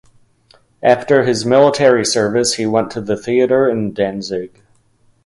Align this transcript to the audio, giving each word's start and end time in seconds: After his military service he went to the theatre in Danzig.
After 0.81 1.25
his 1.25 1.45
military 1.45 2.03
service 2.05 2.55
he 2.55 2.65
went 2.65 2.89
to 2.89 3.01
the 3.01 3.15
theatre 3.15 3.69
in 3.69 3.93
Danzig. 3.93 4.63